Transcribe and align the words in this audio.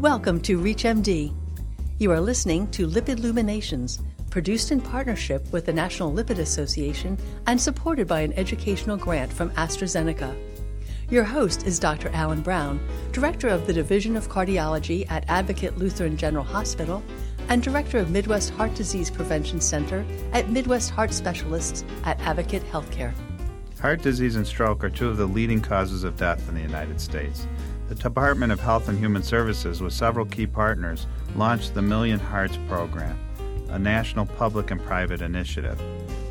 Welcome 0.00 0.40
to 0.42 0.58
ReachMD. 0.58 1.30
You 1.98 2.10
are 2.10 2.22
listening 2.22 2.68
to 2.68 2.88
Lipid 2.88 3.20
Luminations, 3.20 4.00
produced 4.30 4.72
in 4.72 4.80
partnership 4.80 5.52
with 5.52 5.66
the 5.66 5.74
National 5.74 6.10
Lipid 6.10 6.38
Association 6.38 7.18
and 7.46 7.60
supported 7.60 8.08
by 8.08 8.22
an 8.22 8.32
educational 8.32 8.96
grant 8.96 9.30
from 9.30 9.50
AstraZeneca. 9.50 10.34
Your 11.10 11.24
host 11.24 11.66
is 11.66 11.78
Dr. 11.78 12.08
Alan 12.14 12.40
Brown, 12.40 12.80
Director 13.12 13.48
of 13.48 13.66
the 13.66 13.74
Division 13.74 14.16
of 14.16 14.30
Cardiology 14.30 15.04
at 15.10 15.28
Advocate 15.28 15.76
Lutheran 15.76 16.16
General 16.16 16.44
Hospital 16.44 17.02
and 17.50 17.62
Director 17.62 17.98
of 17.98 18.10
Midwest 18.10 18.54
Heart 18.54 18.74
Disease 18.74 19.10
Prevention 19.10 19.60
Center 19.60 20.02
at 20.32 20.48
Midwest 20.48 20.88
Heart 20.92 21.12
Specialists 21.12 21.84
at 22.04 22.18
Advocate 22.20 22.64
Healthcare. 22.72 23.12
Heart 23.80 24.00
disease 24.00 24.36
and 24.36 24.46
stroke 24.46 24.82
are 24.82 24.90
two 24.90 25.08
of 25.08 25.18
the 25.18 25.26
leading 25.26 25.60
causes 25.60 26.04
of 26.04 26.16
death 26.16 26.48
in 26.48 26.54
the 26.54 26.60
United 26.62 27.00
States. 27.00 27.46
The 27.90 27.96
Department 27.96 28.52
of 28.52 28.60
Health 28.60 28.88
and 28.88 28.96
Human 28.96 29.24
Services, 29.24 29.80
with 29.80 29.92
several 29.92 30.24
key 30.24 30.46
partners, 30.46 31.08
launched 31.34 31.74
the 31.74 31.82
Million 31.82 32.20
Hearts 32.20 32.56
Program, 32.68 33.18
a 33.68 33.80
national 33.80 34.26
public 34.26 34.70
and 34.70 34.80
private 34.80 35.22
initiative. 35.22 35.82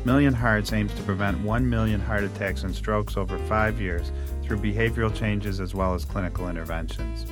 Million 0.06 0.32
Hearts 0.32 0.72
aims 0.72 0.94
to 0.94 1.02
prevent 1.02 1.38
1 1.40 1.68
million 1.68 2.00
heart 2.00 2.24
attacks 2.24 2.62
and 2.62 2.74
strokes 2.74 3.18
over 3.18 3.36
five 3.40 3.78
years 3.78 4.10
through 4.42 4.56
behavioral 4.56 5.14
changes 5.14 5.60
as 5.60 5.74
well 5.74 5.92
as 5.92 6.06
clinical 6.06 6.48
interventions. 6.48 7.26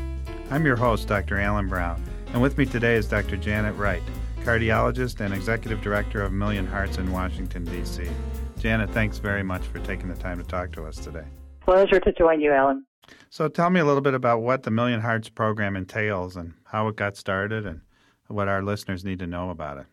I'm 0.51 0.67
your 0.67 0.77
host, 0.77 1.09
Dr. 1.09 1.41
Alan 1.41 1.67
Brown, 1.67 2.05
and 2.35 2.43
with 2.43 2.59
me 2.59 2.67
today 2.67 2.97
is 2.97 3.09
Dr. 3.09 3.39
Janet 3.39 3.77
Wright, 3.77 4.03
cardiologist 4.43 5.21
and 5.21 5.33
executive 5.33 5.81
director 5.81 6.21
of 6.21 6.33
Million 6.33 6.67
Hearts 6.67 6.99
in 6.99 7.11
Washington, 7.11 7.65
D.C. 7.65 8.07
Janet, 8.59 8.91
thanks 8.91 9.17
very 9.17 9.43
much 9.43 9.63
for 9.63 9.79
taking 9.79 10.09
the 10.11 10.21
time 10.21 10.37
to 10.37 10.45
talk 10.45 10.71
to 10.73 10.85
us 10.85 10.99
today. 10.99 11.25
Pleasure 11.63 11.99
to 12.01 12.13
join 12.13 12.43
you, 12.43 12.53
Alan. 12.53 12.85
So 13.31 13.49
tell 13.49 13.71
me 13.71 13.81
a 13.81 13.85
little 13.85 14.01
bit 14.01 14.15
about 14.15 14.43
what 14.43 14.63
the 14.63 14.71
Million 14.71 15.01
Hearts 15.01 15.29
program 15.29 15.77
entails 15.77 16.37
and 16.37 16.55
how 16.65 16.89
it 16.89 16.97
got 16.97 17.17
started 17.17 17.67
and 17.67 17.81
what 18.29 18.49
our 18.49 18.63
listeners 18.63 19.05
need 19.05 19.19
to 19.21 19.27
know 19.27 19.51
about 19.51 19.79
it. 19.79 19.87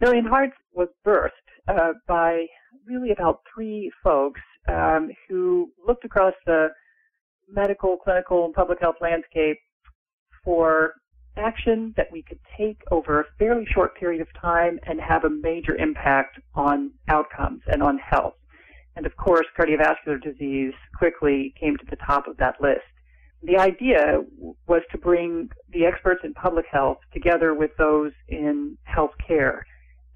Million 0.00 0.24
Hearts 0.26 0.56
was 0.72 0.88
birthed 1.06 1.30
uh, 1.68 1.92
by 2.06 2.46
really 2.86 3.10
about 3.10 3.40
three 3.52 3.90
folks 4.02 4.40
um, 4.68 5.10
who 5.28 5.70
looked 5.86 6.04
across 6.04 6.34
the 6.46 6.68
medical, 7.50 7.96
clinical, 7.96 8.44
and 8.44 8.54
public 8.54 8.80
health 8.80 8.96
landscape 9.00 9.58
for 10.44 10.94
action 11.36 11.94
that 11.96 12.06
we 12.12 12.22
could 12.22 12.38
take 12.56 12.80
over 12.90 13.20
a 13.20 13.24
fairly 13.38 13.66
short 13.72 13.96
period 13.96 14.20
of 14.20 14.28
time 14.40 14.78
and 14.86 15.00
have 15.00 15.24
a 15.24 15.30
major 15.30 15.76
impact 15.76 16.38
on 16.54 16.90
outcomes 17.08 17.62
and 17.66 17.82
on 17.82 17.98
health. 17.98 18.34
And 18.98 19.06
of 19.06 19.16
course, 19.16 19.46
cardiovascular 19.56 20.20
disease 20.20 20.74
quickly 20.98 21.54
came 21.58 21.76
to 21.76 21.86
the 21.88 21.94
top 22.04 22.26
of 22.26 22.36
that 22.38 22.60
list. 22.60 22.80
The 23.44 23.56
idea 23.56 24.24
was 24.66 24.82
to 24.90 24.98
bring 24.98 25.50
the 25.72 25.86
experts 25.86 26.22
in 26.24 26.34
public 26.34 26.66
health 26.68 26.98
together 27.12 27.54
with 27.54 27.70
those 27.78 28.10
in 28.26 28.76
health 28.82 29.12
care 29.24 29.64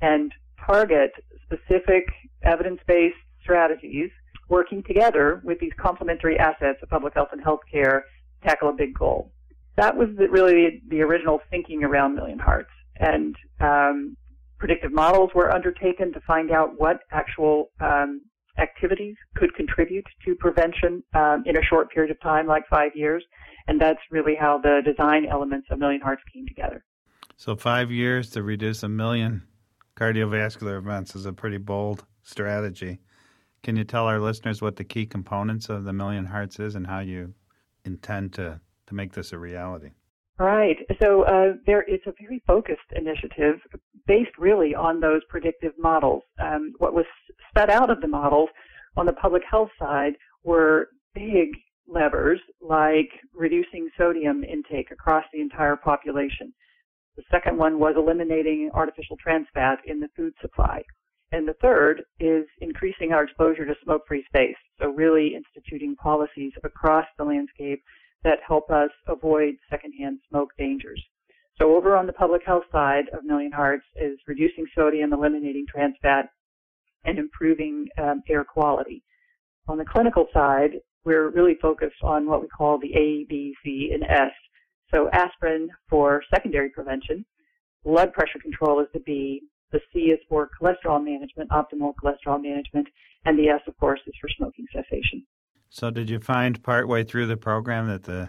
and 0.01 0.33
target 0.67 1.13
specific 1.45 2.09
evidence-based 2.43 3.15
strategies 3.41 4.11
working 4.49 4.83
together 4.83 5.41
with 5.45 5.61
these 5.61 5.71
complementary 5.81 6.37
assets 6.41 6.81
of 6.83 6.91
public 6.91 7.15
health 7.15 7.29
and 7.31 7.41
healthcare 7.41 8.01
to 8.03 8.49
tackle 8.49 8.69
a 8.69 8.73
big 8.73 8.99
goal. 8.99 9.31
That 9.77 9.97
was 9.97 10.09
the, 10.19 10.29
really 10.29 10.83
the 10.89 11.03
original 11.03 11.41
thinking 11.51 11.85
around 11.85 12.17
Million 12.17 12.41
Hearts. 12.41 12.73
And 12.97 13.37
um, 13.61 14.17
predictive 14.59 14.93
models 14.93 15.31
were 15.37 15.55
undertaken 15.55 16.13
to 16.15 16.21
find 16.23 16.51
out 16.51 16.81
what 16.81 16.99
actual 17.13 17.71
um, 17.81 18.23
activities 18.59 19.17
could 19.37 19.55
contribute 19.55 20.07
to 20.25 20.35
prevention 20.35 21.03
um, 21.15 21.43
in 21.47 21.57
a 21.57 21.63
short 21.63 21.91
period 21.91 22.11
of 22.11 22.21
time, 22.21 22.47
like 22.47 22.65
five 22.69 22.93
years. 22.95 23.25
And 23.69 23.81
that's 23.81 24.01
really 24.11 24.35
how 24.35 24.59
the 24.59 24.81
design 24.85 25.27
elements 25.27 25.69
of 25.71 25.79
Million 25.79 26.01
Hearts 26.01 26.23
came 26.33 26.47
together. 26.47 26.85
So, 27.37 27.57
five 27.57 27.91
years 27.91 28.31
to 28.31 28.43
reduce 28.43 28.83
a 28.83 28.89
million 28.89 29.43
cardiovascular 29.97 30.79
events 30.79 31.15
is 31.15 31.27
a 31.27 31.33
pretty 31.33 31.59
bold 31.59 32.05
strategy. 32.23 32.99
Can 33.63 33.77
you 33.77 33.85
tell 33.85 34.07
our 34.07 34.19
listeners 34.19 34.61
what 34.61 34.77
the 34.77 34.85
key 34.85 35.07
components 35.07 35.69
of 35.69 35.85
the 35.85 35.93
Million 35.93 36.27
Hearts 36.27 36.59
is 36.59 36.75
and 36.75 36.87
how 36.87 36.99
you 36.99 37.35
intend 37.85 38.33
to, 38.35 38.61
to 38.87 38.95
make 38.95 39.13
this 39.13 39.33
a 39.33 39.39
reality? 39.39 39.91
Right. 40.39 40.77
So 41.01 41.23
uh, 41.23 41.55
there, 41.67 41.85
it's 41.87 42.07
a 42.07 42.13
very 42.21 42.43
focused 42.47 42.81
initiative 42.97 43.57
based 44.07 44.37
really 44.39 44.75
on 44.75 44.99
those 44.99 45.21
predictive 45.29 45.73
models. 45.79 46.23
Um, 46.43 46.73
what 46.79 46.95
was 46.95 47.05
sped 47.49 47.71
out 47.71 47.91
of 47.91 48.01
the 48.01 48.09
models 48.09 48.49
on 48.97 49.07
the 49.07 49.13
public 49.13 49.43
health 49.49 49.71
side 49.79 50.15
were 50.43 50.89
big 51.15 51.51
levers 51.87 52.41
like 52.61 53.11
reducing 53.35 53.89
sodium 53.99 54.43
intake 54.45 54.91
across 54.91 55.25
the 55.33 55.41
entire 55.41 55.77
population. 55.77 56.53
The 57.17 57.23
second 57.31 57.59
one 57.59 57.79
was 57.79 57.95
eliminating 57.97 58.71
artificial 58.73 59.17
trans 59.23 59.47
fat 59.53 59.79
in 59.87 60.01
the 60.01 60.09
food 60.17 60.33
supply. 60.41 60.83
And 61.31 61.47
the 61.47 61.57
third 61.63 62.03
is 62.21 62.45
increasing 62.61 63.13
our 63.13 63.25
exposure 63.25 63.67
to 63.67 63.75
smoke-free 63.85 64.25
space. 64.27 64.57
So 64.81 64.89
really 64.89 65.35
instituting 65.35 65.95
policies 65.97 66.53
across 66.65 67.07
the 67.19 67.25
landscape 67.25 67.83
that 68.25 68.39
help 68.47 68.71
us 68.71 68.91
avoid 69.07 69.55
secondhand 69.71 70.19
smoke 70.29 70.51
dangers. 70.59 71.03
So 71.59 71.77
over 71.77 71.97
on 71.97 72.07
the 72.07 72.13
public 72.13 72.43
health 72.45 72.65
side 72.73 73.05
of 73.13 73.25
Million 73.25 73.53
Hearts 73.53 73.85
is 73.97 74.19
reducing 74.27 74.67
sodium, 74.75 75.13
eliminating 75.13 75.67
trans 75.69 75.95
fat, 76.03 76.31
and 77.05 77.19
improving 77.19 77.89
um, 77.99 78.23
air 78.29 78.45
quality. 78.45 79.03
On 79.69 79.77
the 79.77 79.85
clinical 79.85 80.27
side, 80.33 80.73
we're 81.05 81.31
really 81.31 81.57
focused 81.61 82.03
on 82.03 82.27
what 82.27 82.41
we 82.41 82.49
call 82.49 82.79
the 82.79 82.95
A, 82.95 83.25
B, 83.29 83.55
C, 83.65 83.91
and 83.93 84.05
S. 84.05 84.33
So 84.93 85.09
aspirin 85.13 85.69
for 85.89 86.23
secondary 86.33 86.71
prevention, 86.71 87.25
blood 87.85 88.13
pressure 88.13 88.39
control 88.41 88.81
is 88.81 88.87
the 88.93 89.01
B, 89.01 89.43
the 89.73 89.81
C 89.93 90.11
is 90.11 90.21
for 90.29 90.51
cholesterol 90.61 91.03
management, 91.03 91.51
optimal 91.51 91.95
cholesterol 91.95 92.41
management, 92.43 92.87
and 93.25 93.39
the 93.39 93.49
S, 93.49 93.61
of 93.67 93.77
course, 93.79 94.01
is 94.07 94.15
for 94.21 94.29
smoking 94.37 94.67
cessation. 94.73 95.27
So, 95.75 95.91
did 95.91 96.11
you 96.11 96.21
find 96.21 96.63
partway 96.63 97.03
through 97.03 97.29
the 97.29 97.39
program 97.39 97.89
that 97.89 98.05
the 98.05 98.29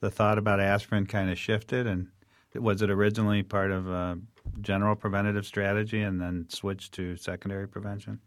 the 0.00 0.10
thought 0.10 0.38
about 0.38 0.60
aspirin 0.60 1.04
kind 1.04 1.28
of 1.28 1.38
shifted, 1.38 1.86
and 1.86 2.08
was 2.54 2.80
it 2.80 2.88
originally 2.88 3.42
part 3.42 3.70
of 3.70 3.86
a 3.86 4.18
general 4.62 4.96
preventative 4.96 5.44
strategy 5.44 6.00
and 6.00 6.18
then 6.18 6.46
switched 6.48 6.94
to 6.94 7.18
secondary 7.18 7.68
prevention? 7.68 8.20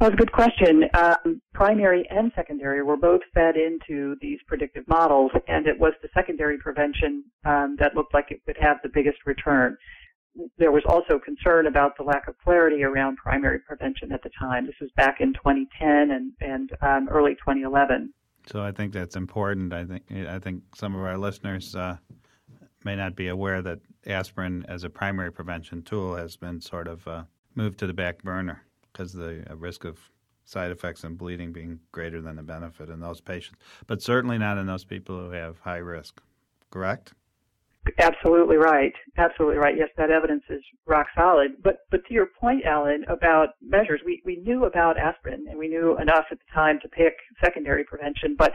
Well, 0.00 0.08
that's 0.08 0.14
a 0.14 0.24
good 0.24 0.32
question. 0.32 0.84
Um, 0.94 1.42
primary 1.52 2.08
and 2.08 2.32
secondary 2.34 2.82
were 2.82 2.96
both 2.96 3.20
fed 3.34 3.56
into 3.56 4.16
these 4.22 4.38
predictive 4.46 4.88
models, 4.88 5.30
and 5.46 5.66
it 5.66 5.78
was 5.78 5.92
the 6.00 6.08
secondary 6.14 6.56
prevention 6.56 7.24
um, 7.44 7.76
that 7.78 7.94
looked 7.94 8.14
like 8.14 8.30
it 8.30 8.40
would 8.46 8.56
have 8.58 8.78
the 8.82 8.88
biggest 8.88 9.18
return. 9.26 9.76
There 10.58 10.72
was 10.72 10.82
also 10.88 11.18
concern 11.18 11.66
about 11.66 11.96
the 11.96 12.02
lack 12.02 12.26
of 12.28 12.34
clarity 12.42 12.82
around 12.82 13.16
primary 13.16 13.60
prevention 13.60 14.12
at 14.12 14.22
the 14.22 14.30
time. 14.38 14.66
This 14.66 14.74
was 14.80 14.90
back 14.96 15.20
in 15.20 15.32
2010 15.34 16.10
and, 16.10 16.32
and 16.40 16.70
um, 16.82 17.08
early 17.08 17.34
2011. 17.34 18.12
So 18.46 18.62
I 18.62 18.72
think 18.72 18.92
that's 18.92 19.16
important. 19.16 19.72
I 19.72 19.84
think 19.84 20.02
I 20.28 20.38
think 20.38 20.62
some 20.74 20.94
of 20.94 21.02
our 21.02 21.16
listeners 21.16 21.74
uh, 21.74 21.96
may 22.84 22.94
not 22.94 23.16
be 23.16 23.28
aware 23.28 23.62
that 23.62 23.80
aspirin 24.06 24.64
as 24.68 24.84
a 24.84 24.90
primary 24.90 25.32
prevention 25.32 25.82
tool 25.82 26.14
has 26.14 26.36
been 26.36 26.60
sort 26.60 26.88
of 26.88 27.06
uh, 27.08 27.24
moved 27.54 27.78
to 27.78 27.86
the 27.86 27.94
back 27.94 28.22
burner 28.22 28.62
because 28.92 29.12
the 29.12 29.44
uh, 29.50 29.56
risk 29.56 29.84
of 29.84 29.98
side 30.44 30.70
effects 30.70 31.04
and 31.04 31.16
bleeding 31.16 31.52
being 31.52 31.80
greater 31.90 32.20
than 32.20 32.36
the 32.36 32.42
benefit 32.42 32.90
in 32.90 33.00
those 33.00 33.20
patients, 33.20 33.58
but 33.86 34.02
certainly 34.02 34.36
not 34.36 34.58
in 34.58 34.66
those 34.66 34.84
people 34.84 35.18
who 35.18 35.30
have 35.30 35.58
high 35.60 35.78
risk. 35.78 36.20
Correct? 36.70 37.14
Absolutely 37.98 38.56
right. 38.56 38.92
Absolutely 39.18 39.58
right. 39.58 39.76
Yes, 39.76 39.88
that 39.96 40.10
evidence 40.10 40.42
is 40.48 40.62
rock 40.86 41.06
solid. 41.14 41.62
But 41.62 41.80
but 41.90 42.04
to 42.06 42.14
your 42.14 42.26
point, 42.40 42.64
Alan, 42.64 43.04
about 43.08 43.50
measures, 43.62 44.00
we, 44.04 44.22
we 44.24 44.36
knew 44.36 44.64
about 44.64 44.98
aspirin 44.98 45.46
and 45.48 45.58
we 45.58 45.68
knew 45.68 45.98
enough 45.98 46.24
at 46.30 46.38
the 46.38 46.54
time 46.54 46.78
to 46.82 46.88
pick 46.88 47.14
secondary 47.42 47.84
prevention. 47.84 48.36
But 48.38 48.52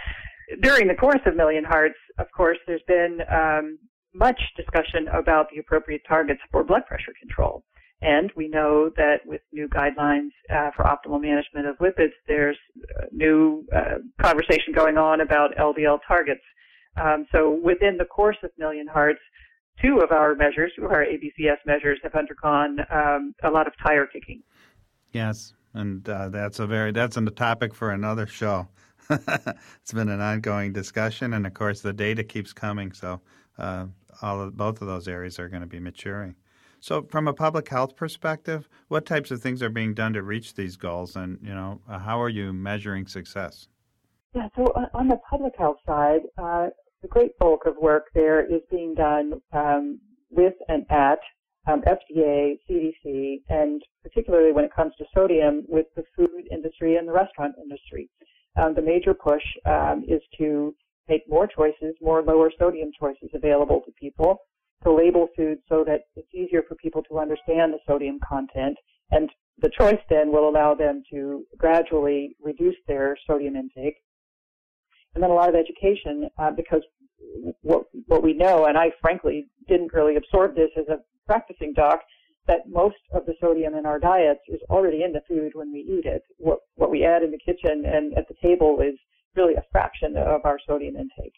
during 0.61 0.87
the 0.87 0.95
course 0.95 1.21
of 1.25 1.35
Million 1.35 1.63
Hearts, 1.63 1.97
of 2.17 2.27
course, 2.35 2.57
there's 2.65 2.81
been 2.87 3.19
um, 3.31 3.77
much 4.13 4.39
discussion 4.57 5.07
about 5.09 5.47
the 5.53 5.59
appropriate 5.59 6.01
targets 6.07 6.41
for 6.51 6.63
blood 6.63 6.85
pressure 6.87 7.13
control. 7.19 7.63
And 8.01 8.31
we 8.35 8.47
know 8.47 8.89
that 8.95 9.17
with 9.25 9.41
new 9.51 9.67
guidelines 9.67 10.29
uh, 10.49 10.71
for 10.75 10.85
optimal 10.85 11.21
management 11.21 11.67
of 11.67 11.77
lipids, 11.79 12.13
there's 12.27 12.57
new 13.11 13.65
uh, 13.75 13.97
conversation 14.21 14.73
going 14.73 14.97
on 14.97 15.21
about 15.21 15.55
LDL 15.57 15.99
targets. 16.07 16.41
Um, 16.97 17.25
so 17.31 17.59
within 17.63 17.97
the 17.97 18.05
course 18.05 18.37
of 18.43 18.51
Million 18.57 18.87
Hearts, 18.87 19.19
two 19.81 19.99
of 19.99 20.11
our 20.11 20.35
measures, 20.35 20.71
our 20.81 21.05
ABCS 21.05 21.57
measures, 21.65 21.99
have 22.03 22.15
undergone 22.15 22.79
um, 22.91 23.33
a 23.43 23.49
lot 23.49 23.67
of 23.67 23.73
tire 23.85 24.05
kicking. 24.05 24.41
Yes, 25.11 25.53
and 25.73 26.07
uh, 26.07 26.29
that's 26.29 26.59
a 26.59 26.67
very 26.67 26.91
that's 26.91 27.17
a 27.17 27.25
topic 27.25 27.73
for 27.73 27.91
another 27.91 28.27
show. 28.27 28.67
it's 29.09 29.93
been 29.93 30.09
an 30.09 30.21
ongoing 30.21 30.71
discussion, 30.71 31.33
and 31.33 31.47
of 31.47 31.53
course, 31.53 31.81
the 31.81 31.93
data 31.93 32.23
keeps 32.23 32.53
coming. 32.53 32.91
So, 32.91 33.21
uh, 33.57 33.87
all 34.21 34.41
of, 34.41 34.55
both 34.55 34.81
of 34.81 34.87
those 34.87 35.07
areas 35.07 35.39
are 35.39 35.49
going 35.49 35.61
to 35.61 35.67
be 35.67 35.79
maturing. 35.79 36.35
So, 36.79 37.03
from 37.03 37.27
a 37.27 37.33
public 37.33 37.67
health 37.69 37.95
perspective, 37.95 38.69
what 38.87 39.05
types 39.05 39.31
of 39.31 39.41
things 39.41 39.63
are 39.63 39.69
being 39.69 39.93
done 39.93 40.13
to 40.13 40.21
reach 40.21 40.53
these 40.53 40.75
goals, 40.75 41.15
and 41.15 41.39
you 41.41 41.53
know, 41.53 41.81
how 41.87 42.21
are 42.21 42.29
you 42.29 42.53
measuring 42.53 43.07
success? 43.07 43.67
Yeah, 44.33 44.47
so 44.55 44.65
uh, 44.67 44.85
on 44.93 45.07
the 45.07 45.17
public 45.29 45.53
health 45.57 45.77
side, 45.87 46.21
uh, 46.37 46.67
the 47.01 47.07
great 47.07 47.37
bulk 47.39 47.65
of 47.65 47.75
work 47.77 48.05
there 48.13 48.45
is 48.45 48.61
being 48.69 48.93
done 48.93 49.41
um, 49.53 49.99
with 50.29 50.53
and 50.67 50.85
at 50.91 51.19
um, 51.67 51.81
FDA, 51.81 52.57
CDC, 52.69 53.41
and 53.49 53.81
particularly 54.03 54.51
when 54.51 54.65
it 54.65 54.71
comes 54.75 54.93
to 54.97 55.05
sodium 55.15 55.65
with 55.67 55.87
the 55.95 56.03
food 56.15 56.29
industry 56.51 56.97
and 56.97 57.07
the 57.07 57.11
restaurant 57.11 57.55
industry. 57.61 58.09
Um, 58.55 58.75
the 58.75 58.81
major 58.81 59.13
push 59.13 59.43
um, 59.65 60.03
is 60.07 60.21
to 60.37 60.75
make 61.07 61.27
more 61.27 61.47
choices, 61.47 61.95
more 62.01 62.21
lower 62.21 62.51
sodium 62.59 62.91
choices 62.99 63.29
available 63.33 63.81
to 63.85 63.91
people, 63.99 64.37
to 64.83 64.91
label 64.91 65.27
food 65.35 65.57
so 65.67 65.83
that 65.85 66.01
it's 66.15 66.33
easier 66.33 66.63
for 66.67 66.75
people 66.75 67.01
to 67.03 67.19
understand 67.19 67.73
the 67.73 67.79
sodium 67.87 68.19
content. 68.27 68.77
And 69.11 69.29
the 69.61 69.71
choice 69.77 69.99
then 70.09 70.31
will 70.31 70.47
allow 70.47 70.75
them 70.75 71.03
to 71.11 71.45
gradually 71.57 72.35
reduce 72.41 72.77
their 72.87 73.17
sodium 73.27 73.55
intake. 73.55 73.95
And 75.15 75.23
then 75.23 75.31
a 75.31 75.33
lot 75.33 75.49
of 75.49 75.55
education, 75.55 76.29
uh, 76.37 76.51
because 76.51 76.81
what, 77.61 77.83
what 78.07 78.23
we 78.23 78.33
know, 78.33 78.65
and 78.65 78.77
I 78.77 78.91
frankly 79.01 79.47
didn't 79.67 79.93
really 79.93 80.15
absorb 80.15 80.55
this 80.55 80.69
as 80.77 80.87
a 80.87 80.99
practicing 81.25 81.73
doc, 81.73 82.01
that 82.47 82.67
most 82.67 82.97
of 83.13 83.25
the 83.25 83.33
sodium 83.39 83.75
in 83.75 83.85
our 83.85 83.99
diets 83.99 84.39
is 84.47 84.59
already 84.69 85.03
in 85.03 85.11
the 85.11 85.21
food 85.27 85.51
when 85.53 85.71
we 85.71 85.79
eat 85.79 86.05
it. 86.05 86.23
What, 86.37 86.59
what 86.75 86.89
we 86.89 87.05
add 87.05 87.21
in 87.21 87.31
the 87.31 87.37
kitchen 87.37 87.85
and 87.85 88.17
at 88.17 88.27
the 88.27 88.35
table 88.41 88.79
is 88.81 88.95
really 89.35 89.55
a 89.55 89.63
fraction 89.71 90.17
of 90.17 90.41
our 90.45 90.57
sodium 90.67 90.95
intake. 90.95 91.35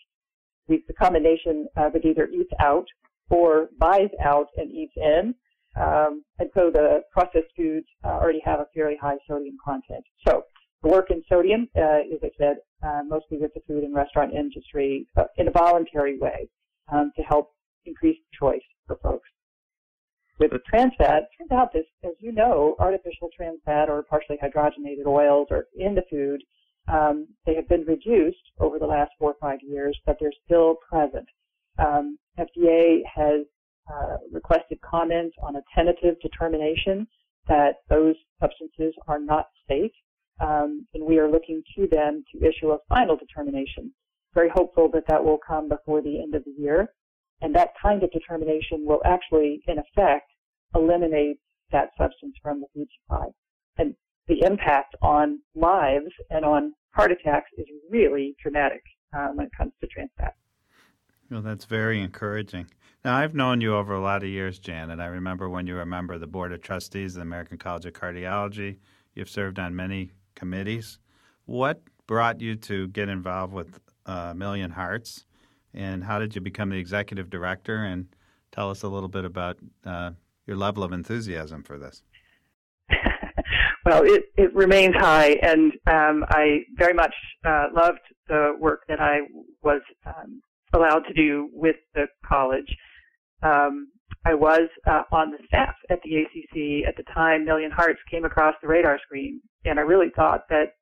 We, 0.68 0.84
the 0.88 0.94
combination 0.94 1.68
of 1.76 1.96
it 1.96 2.06
either 2.06 2.28
eats 2.28 2.52
out 2.60 2.86
or 3.30 3.70
buys 3.78 4.10
out 4.24 4.48
and 4.58 4.72
eats 4.72 4.94
in. 4.96 5.36
Um, 5.80 6.24
and 6.40 6.50
so 6.54 6.70
the 6.72 7.02
processed 7.12 7.52
foods 7.56 7.88
uh, 8.04 8.10
already 8.10 8.42
have 8.46 8.60
a 8.60 8.68
fairly 8.74 8.98
high 9.02 9.18
sodium 9.28 9.58
content. 9.64 10.04
So 10.28 10.44
work 10.84 11.12
in 11.12 11.24
sodium, 11.30 11.68
uh, 11.76 12.02
as 12.14 12.20
I 12.24 12.32
said, 12.38 12.58
uh, 12.84 13.02
mostly 13.06 13.38
with 13.38 13.54
the 13.54 13.62
food 13.68 13.84
and 13.84 13.94
restaurant 13.94 14.34
industry 14.34 15.08
uh, 15.18 15.24
in 15.38 15.48
a 15.48 15.52
voluntary 15.52 16.18
way 16.18 16.48
um, 16.92 17.12
to 17.16 17.22
help 17.24 17.52
increase 17.86 18.18
choice 18.38 18.62
for 18.88 18.98
folks. 19.04 19.30
With 20.40 20.52
trans 20.68 20.94
fat, 20.98 21.30
turns 21.38 21.52
out 21.52 21.72
this, 21.72 21.86
as 22.04 22.14
you 22.20 22.32
know, 22.32 22.76
artificial 22.80 23.30
trans 23.36 23.60
fat 23.64 23.90
or 23.90 24.02
partially 24.02 24.40
hydrogenated 24.42 25.06
oils 25.06 25.48
are 25.52 25.68
in 25.76 25.94
the 25.94 26.02
food. 26.10 26.42
Um, 26.88 27.28
they 27.46 27.54
have 27.54 27.70
been 27.70 27.86
reduced 27.86 28.42
over 28.60 28.80
the 28.80 28.88
last 28.88 29.12
four 29.20 29.32
or 29.32 29.38
five 29.40 29.60
years, 29.62 29.96
but 30.04 30.18
they're 30.20 30.34
still 30.46 30.78
present. 30.90 31.28
Um, 31.78 32.18
FDA 32.40 33.02
has 33.06 33.46
uh, 33.88 34.18
requested 34.32 34.80
comments 34.82 35.36
on 35.44 35.58
a 35.58 35.62
tentative 35.76 36.20
determination 36.22 37.08
that 37.48 37.76
those 37.90 38.16
substances 38.40 38.96
are 39.08 39.20
not 39.20 39.48
safe, 39.68 39.92
um, 40.42 40.88
and 40.94 41.06
we 41.06 41.20
are 41.20 41.30
looking 41.30 41.62
to 41.76 41.88
them 41.88 42.24
to 42.32 42.46
issue 42.46 42.72
a 42.72 42.78
final 42.90 43.16
determination. 43.16 43.94
Very 44.34 44.50
hopeful 44.50 44.90
that 44.94 45.04
that 45.08 45.24
will 45.24 45.40
come 45.46 45.70
before 45.70 46.02
the 46.02 46.22
end 46.22 46.36
of 46.36 46.44
the 46.46 46.56
year, 46.58 46.88
and 47.42 47.54
that 47.56 47.70
kind 47.82 48.04
of 48.04 48.12
determination 48.12 48.86
will 48.86 49.02
actually, 49.06 49.62
in 49.68 49.78
effect, 49.78 50.32
eliminate 50.76 51.38
that 51.72 51.90
substance 51.98 52.36
from 52.42 52.62
the 52.62 52.68
food 52.74 52.88
supply. 53.02 53.28
And 53.78 53.96
the 54.28 54.44
impact 54.46 54.96
on 55.02 55.40
lives 55.56 56.12
and 56.30 56.46
on 56.46 56.74
heart 56.92 57.12
attacks 57.12 57.50
is 57.58 57.66
really 57.90 58.36
dramatic 58.42 58.82
uh, 59.16 59.28
when 59.34 59.48
it 59.48 59.52
comes 59.58 59.74
to 59.82 59.88
trans 59.88 60.12
fat. 60.18 60.36
Well, 61.30 61.42
that's 61.42 61.66
very 61.66 62.02
encouraging. 62.02 62.68
Now, 63.04 63.18
I've 63.18 63.34
known 63.34 63.62
you 63.62 63.76
over 63.76 63.94
a 63.94 64.02
lot 64.02 64.22
of 64.22 64.30
years, 64.30 64.60
Janet. 64.60 65.00
I 65.00 65.08
remember 65.08 65.50
when 65.50 65.66
you 65.66 65.76
were 65.76 65.82
a 65.82 65.86
member 65.86 66.14
of 66.14 66.20
the 66.20 66.28
Board 66.28 66.52
of 66.52 66.62
Trustees 66.62 67.16
of 67.16 67.20
the 67.20 67.22
American 67.22 67.58
College 67.58 67.86
of 67.86 67.94
Cardiology. 67.94 68.78
You've 69.16 69.30
served 69.30 69.58
on 69.58 69.76
many 69.76 70.12
committees. 70.36 71.00
What 71.46 71.82
brought 72.08 72.42
you 72.42 72.56
to 72.56 72.88
get 72.90 73.10
involved 73.10 73.54
with 73.54 73.80
uh, 74.06 74.34
Million 74.34 74.72
Hearts, 74.72 75.26
and 75.74 76.04
how 76.04 76.20
did 76.20 76.36
you 76.36 76.42
become 76.42 76.70
the 76.70 76.78
executive 76.78 77.30
director? 77.30 77.84
And 77.84 78.08
tell 78.52 78.70
us 78.70 78.84
a 78.84 78.88
little 78.88 79.10
bit 79.10 79.26
about 79.26 79.58
uh, 79.86 80.12
your 80.46 80.58
level 80.58 80.84
of 80.84 80.92
enthusiasm 80.92 81.64
for 81.64 81.78
this. 81.78 82.04
well, 83.86 84.04
it, 84.04 84.26
it 84.38 84.54
remains 84.54 84.96
high, 84.96 85.38
and 85.42 85.74
um, 85.88 86.26
I 86.30 86.60
very 86.76 86.94
much 86.94 87.14
uh, 87.46 87.68
loved 87.74 88.02
the 88.28 88.56
work 88.60 88.82
that 88.88 89.00
I 89.00 89.20
was 89.62 89.82
um, 90.06 90.42
allowed 90.74 91.04
to 91.08 91.14
do 91.14 91.50
with 91.54 91.78
the 91.96 92.08
college. 92.26 92.76
Um, 93.44 93.88
I 94.26 94.34
was 94.36 94.70
uh, 94.86 95.04
on 95.12 95.32
the 95.32 95.38
staff 95.48 95.76
at 95.90 96.00
the 96.04 96.18
ACC 96.18 96.88
at 96.88 96.96
the 96.96 97.04
time 97.14 97.44
Million 97.44 97.72
Hearts 97.72 98.00
came 98.10 98.24
across 98.24 98.56
the 98.62 98.68
radar 98.68 99.00
screen, 99.00 99.42
and 99.66 99.80
I 99.80 99.84
really 99.84 100.12
thought 100.16 100.48
that 100.50 100.74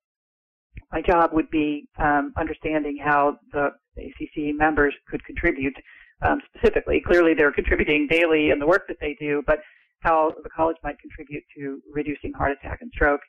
my 0.91 1.01
job 1.01 1.31
would 1.33 1.50
be 1.50 1.88
um, 1.97 2.33
understanding 2.38 2.97
how 3.03 3.38
the 3.53 3.69
ACC 3.97 4.56
members 4.56 4.94
could 5.07 5.24
contribute 5.24 5.75
um, 6.21 6.41
specifically. 6.53 7.01
Clearly, 7.06 7.33
they're 7.33 7.51
contributing 7.51 8.07
daily 8.09 8.50
in 8.50 8.59
the 8.59 8.68
work 8.68 8.88
that 8.88 8.97
they 9.00 9.15
do, 9.19 9.41
but 9.45 9.59
how 10.01 10.33
the 10.44 10.50
college 10.50 10.77
might 10.83 11.00
contribute 11.00 11.44
to 11.56 11.81
reducing 11.94 12.33
heart 12.33 12.51
attack 12.51 12.80
and 12.81 12.91
stroke. 12.94 13.21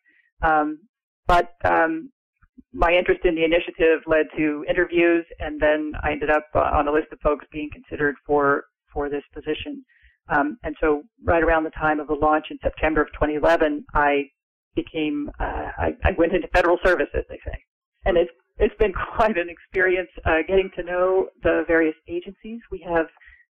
Um, 0.42 0.80
but 1.26 1.54
um, 1.64 2.10
my 2.72 2.92
interest 2.92 3.24
in 3.24 3.34
the 3.34 3.44
initiative 3.44 4.00
led 4.06 4.26
to 4.36 4.64
interviews, 4.68 5.24
and 5.38 5.60
then 5.60 5.92
I 6.02 6.12
ended 6.12 6.30
up 6.30 6.46
uh, 6.54 6.58
on 6.60 6.88
a 6.88 6.92
list 6.92 7.08
of 7.12 7.20
folks 7.20 7.46
being 7.52 7.70
considered 7.72 8.16
for 8.26 8.64
for 8.92 9.08
this 9.08 9.22
position. 9.32 9.84
Um, 10.30 10.58
and 10.62 10.76
so, 10.80 11.02
right 11.24 11.42
around 11.42 11.64
the 11.64 11.70
time 11.70 12.00
of 12.00 12.06
the 12.06 12.14
launch 12.14 12.46
in 12.50 12.58
September 12.62 13.02
of 13.02 13.08
2011, 13.14 13.84
I 13.94 14.30
became 14.74 15.30
uh, 15.40 15.70
I, 15.76 15.96
I, 16.04 16.12
went 16.16 16.32
into 16.32 16.46
federal 16.48 16.78
service, 16.84 17.08
as 17.14 17.24
they 17.28 17.38
say, 17.44 17.56
and 18.04 18.16
it's 18.16 18.30
it's 18.58 18.74
been 18.78 18.92
quite 19.16 19.36
an 19.36 19.48
experience 19.48 20.10
uh, 20.24 20.38
getting 20.46 20.70
to 20.76 20.82
know 20.84 21.28
the 21.42 21.64
various 21.66 21.96
agencies. 22.08 22.60
We 22.70 22.86
have 22.88 23.06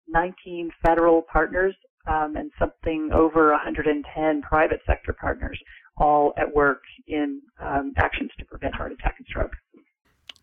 19 0.08 0.70
federal 0.84 1.22
partners 1.32 1.74
um, 2.06 2.36
and 2.36 2.50
something 2.58 3.10
over 3.12 3.50
110 3.52 4.42
private 4.42 4.80
sector 4.86 5.12
partners 5.12 5.58
all 5.98 6.32
at 6.36 6.54
work 6.54 6.82
in 7.06 7.40
um, 7.60 7.92
actions 7.96 8.30
to 8.38 8.44
prevent 8.44 8.74
heart 8.74 8.92
attack 8.92 9.14
and 9.18 9.26
stroke. 9.26 9.52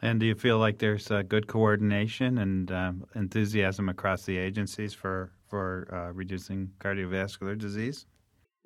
And 0.02 0.20
do 0.20 0.26
you 0.26 0.36
feel 0.36 0.58
like 0.58 0.80
there's 0.80 1.10
uh, 1.12 1.22
good 1.22 1.48
coordination 1.48 2.40
and 2.40 2.72
um, 2.72 3.06
enthusiasm 3.16 3.88
across 3.88 4.26
the 4.26 4.38
agencies 4.38 4.94
for 4.94 5.32
for 5.54 5.88
uh, 5.94 6.12
reducing 6.14 6.68
cardiovascular 6.80 7.56
disease? 7.56 8.08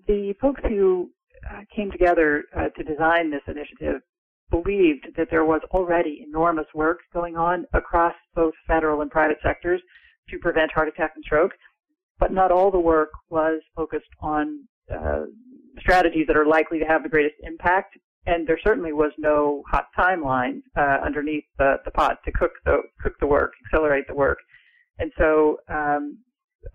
The 0.07 0.33
folks 0.39 0.61
who 0.69 1.09
uh, 1.51 1.63
came 1.75 1.91
together 1.91 2.45
uh, 2.55 2.69
to 2.77 2.83
design 2.85 3.29
this 3.29 3.41
initiative 3.45 4.01
believed 4.49 5.05
that 5.17 5.27
there 5.29 5.43
was 5.43 5.59
already 5.71 6.25
enormous 6.25 6.67
work 6.73 6.99
going 7.11 7.35
on 7.35 7.65
across 7.73 8.13
both 8.35 8.53
federal 8.65 9.01
and 9.01 9.11
private 9.11 9.35
sectors 9.43 9.81
to 10.29 10.39
prevent 10.39 10.71
heart 10.71 10.87
attack 10.87 11.11
and 11.15 11.25
stroke, 11.25 11.51
but 12.19 12.31
not 12.31 12.53
all 12.53 12.71
the 12.71 12.79
work 12.79 13.09
was 13.29 13.59
focused 13.75 14.13
on 14.21 14.63
uh, 14.89 15.25
strategies 15.81 16.25
that 16.27 16.37
are 16.37 16.45
likely 16.45 16.79
to 16.79 16.85
have 16.85 17.03
the 17.03 17.09
greatest 17.09 17.35
impact. 17.43 17.97
And 18.27 18.47
there 18.47 18.59
certainly 18.63 18.93
was 18.93 19.11
no 19.17 19.61
hot 19.69 19.87
timeline 19.99 20.61
uh, 20.77 20.99
underneath 21.05 21.43
the, 21.57 21.81
the 21.83 21.91
pot 21.91 22.19
to 22.23 22.31
cook 22.31 22.51
the 22.63 22.77
cook 23.01 23.19
the 23.19 23.27
work, 23.27 23.51
accelerate 23.65 24.07
the 24.07 24.15
work. 24.15 24.37
And 24.99 25.11
so 25.17 25.57
um, 25.69 26.19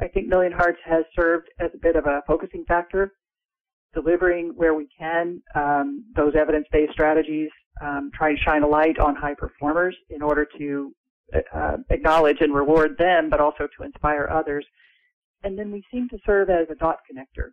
I 0.00 0.08
think 0.08 0.28
Million 0.28 0.52
Hearts 0.52 0.78
has 0.84 1.04
served 1.14 1.48
as 1.60 1.70
a 1.74 1.78
bit 1.78 1.96
of 1.96 2.06
a 2.06 2.22
focusing 2.26 2.64
factor, 2.66 3.12
delivering 3.94 4.52
where 4.56 4.74
we 4.74 4.88
can 4.98 5.42
um, 5.54 6.04
those 6.16 6.34
evidence-based 6.34 6.92
strategies, 6.92 7.50
um, 7.80 8.10
trying 8.14 8.36
to 8.36 8.42
shine 8.42 8.62
a 8.62 8.68
light 8.68 8.98
on 8.98 9.14
high 9.14 9.34
performers 9.34 9.96
in 10.10 10.22
order 10.22 10.46
to 10.58 10.94
uh, 11.54 11.76
acknowledge 11.90 12.40
and 12.40 12.54
reward 12.54 12.96
them, 12.98 13.30
but 13.30 13.40
also 13.40 13.68
to 13.76 13.84
inspire 13.84 14.28
others. 14.32 14.66
And 15.42 15.58
then 15.58 15.72
we 15.72 15.82
seem 15.90 16.08
to 16.10 16.18
serve 16.24 16.50
as 16.50 16.68
a 16.70 16.74
dot 16.74 16.98
connector 17.10 17.50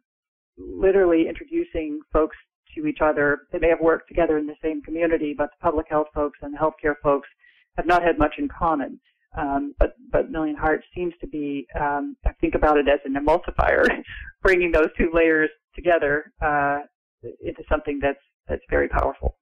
literally 0.60 1.28
introducing 1.28 2.02
folks 2.12 2.36
to 2.76 2.86
each 2.86 3.00
other. 3.02 3.42
They 3.52 3.60
may 3.60 3.70
have 3.70 3.80
worked 3.80 4.08
together 4.08 4.38
in 4.38 4.46
the 4.46 4.56
same 4.62 4.82
community, 4.82 5.34
but 5.36 5.50
the 5.52 5.64
public 5.64 5.88
health 5.90 6.08
folks 6.14 6.40
and 6.42 6.54
the 6.54 6.58
healthcare 6.58 6.96
folks 7.02 7.28
have 7.78 7.86
not 7.86 8.04
had 8.04 8.20
much 8.20 8.36
in 8.38 8.48
common. 8.48 9.00
Um, 9.38 9.76
but 9.80 9.96
but 10.12 10.32
Million 10.32 10.56
Hearts 10.56 10.86
seems 10.96 11.14
to 11.22 11.28
be, 11.28 11.68
um, 11.80 12.16
I 12.26 12.32
think 12.42 12.56
about 12.56 12.78
it 12.78 12.88
as 12.88 13.00
an 13.06 13.14
emulsifier, 13.14 13.86
bringing 14.42 14.72
those 14.72 14.90
two 14.98 15.12
layers 15.14 15.50
together 15.76 16.34
uh, 16.42 16.80
into 17.42 17.64
something 17.70 18.00
that's 18.02 18.20
that's 18.48 18.64
very 18.70 18.90
powerful. 18.90 19.36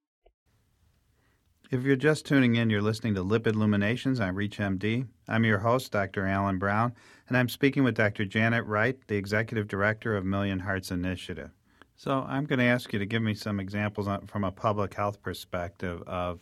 If 1.69 1.83
you're 1.83 1.97
just 1.97 2.25
tuning 2.25 2.55
in, 2.55 2.69
you're 2.69 2.81
listening 2.81 3.15
to 3.15 3.23
Lipid 3.23 3.55
Luminations 3.55 4.21
on 4.21 4.35
ReachMD. 4.35 5.05
I'm 5.27 5.43
your 5.43 5.59
host, 5.59 5.91
Dr. 5.91 6.25
Alan 6.25 6.57
Brown, 6.59 6.93
and 7.27 7.35
I'm 7.35 7.49
speaking 7.49 7.83
with 7.83 7.95
Dr. 7.95 8.23
Janet 8.23 8.65
Wright, 8.65 8.97
the 9.07 9.17
Executive 9.17 9.67
Director 9.67 10.15
of 10.15 10.23
Million 10.23 10.59
Hearts 10.59 10.91
Initiative. 10.91 11.49
So 11.97 12.25
I'm 12.25 12.45
going 12.45 12.59
to 12.59 12.65
ask 12.65 12.93
you 12.93 12.99
to 12.99 13.05
give 13.05 13.21
me 13.21 13.33
some 13.33 13.59
examples 13.59 14.07
from 14.27 14.45
a 14.45 14.51
public 14.51 14.93
health 14.93 15.21
perspective 15.21 16.01
of 16.07 16.39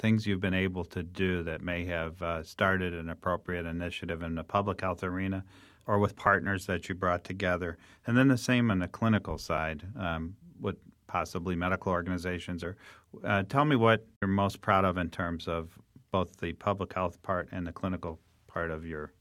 things 0.00 0.26
you've 0.26 0.40
been 0.40 0.54
able 0.54 0.84
to 0.86 1.02
do 1.02 1.42
that 1.42 1.60
may 1.60 1.84
have 1.84 2.20
uh, 2.22 2.42
started 2.42 2.94
an 2.94 3.10
appropriate 3.10 3.66
initiative 3.66 4.22
in 4.22 4.34
the 4.34 4.42
public 4.42 4.80
health 4.80 5.04
arena 5.04 5.44
or 5.86 5.98
with 5.98 6.16
partners 6.16 6.66
that 6.66 6.88
you 6.88 6.94
brought 6.94 7.22
together. 7.22 7.76
And 8.06 8.16
then 8.16 8.28
the 8.28 8.38
same 8.38 8.70
on 8.70 8.78
the 8.78 8.88
clinical 8.88 9.36
side. 9.36 9.86
Um, 9.98 10.36
what 10.58 10.76
possibly 11.06 11.56
medical 11.56 11.92
organizations 11.92 12.64
or 12.64 12.76
uh, 13.24 13.42
tell 13.42 13.64
me 13.64 13.76
what 13.76 14.06
you're 14.22 14.28
most 14.28 14.60
proud 14.60 14.84
of 14.84 14.96
in 14.96 15.10
terms 15.10 15.48
of 15.48 15.78
both 16.12 16.38
the 16.38 16.52
public 16.54 16.94
health 16.94 17.20
part 17.22 17.48
and 17.52 17.66
the 17.66 17.72
clinical 17.72 18.18
part 18.46 18.70
of 18.70 18.86
your 18.86 19.12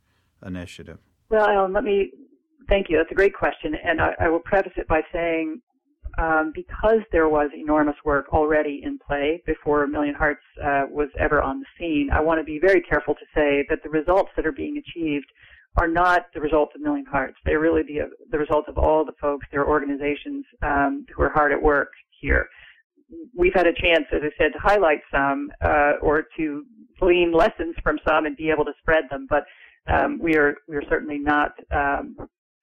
initiative? 0.45 0.99
Well, 1.29 1.47
Alan, 1.47 1.73
let 1.73 1.83
me 1.83 2.11
thank 2.69 2.89
you. 2.89 2.97
That's 2.97 3.11
a 3.11 3.15
great 3.15 3.33
question, 3.33 3.75
and 3.83 3.99
I, 3.99 4.13
I 4.19 4.29
will 4.29 4.39
preface 4.39 4.73
it 4.77 4.87
by 4.87 5.01
saying 5.11 5.61
um, 6.17 6.51
because 6.55 6.99
there 7.11 7.29
was 7.29 7.49
enormous 7.55 7.95
work 8.03 8.27
already 8.33 8.81
in 8.83 8.99
play 8.99 9.41
before 9.45 9.85
Million 9.87 10.15
Hearts 10.15 10.43
uh, 10.63 10.83
was 10.89 11.09
ever 11.19 11.41
on 11.41 11.59
the 11.59 11.65
scene, 11.77 12.09
I 12.11 12.21
want 12.21 12.39
to 12.39 12.43
be 12.43 12.59
very 12.59 12.81
careful 12.81 13.13
to 13.15 13.25
say 13.35 13.65
that 13.69 13.83
the 13.83 13.89
results 13.89 14.31
that 14.35 14.45
are 14.45 14.51
being 14.51 14.77
achieved 14.77 15.27
are 15.77 15.87
not 15.87 16.25
the 16.33 16.41
results 16.41 16.73
of 16.75 16.81
Million 16.81 17.05
Hearts. 17.05 17.37
They're 17.45 17.59
really 17.59 17.83
the, 17.83 18.09
the 18.31 18.37
results 18.37 18.67
of 18.67 18.77
all 18.77 19.05
the 19.05 19.13
folks, 19.21 19.45
their 19.51 19.67
organizations 19.67 20.45
um, 20.61 21.05
who 21.15 21.23
are 21.23 21.29
hard 21.29 21.51
at 21.51 21.61
work 21.61 21.91
here. 22.19 22.47
We've 23.35 23.53
had 23.53 23.67
a 23.67 23.73
chance, 23.73 24.05
as 24.11 24.21
I 24.23 24.29
said, 24.37 24.51
to 24.53 24.59
highlight 24.59 24.99
some 25.11 25.51
uh, 25.63 25.93
or 26.01 26.25
to 26.37 26.65
glean 26.99 27.31
lessons 27.31 27.75
from 27.81 27.99
some 28.07 28.25
and 28.25 28.35
be 28.35 28.49
able 28.49 28.65
to 28.65 28.73
spread 28.79 29.05
them, 29.09 29.27
but 29.29 29.45
um, 29.87 30.19
we 30.21 30.35
are 30.35 30.55
we 30.67 30.75
are 30.75 30.83
certainly 30.89 31.17
not 31.17 31.53
um, 31.71 32.15